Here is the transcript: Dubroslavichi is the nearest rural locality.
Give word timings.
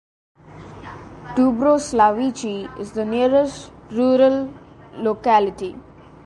Dubroslavichi 1.35 2.79
is 2.79 2.93
the 2.93 3.05
nearest 3.05 3.71
rural 3.91 4.51
locality. 4.95 5.75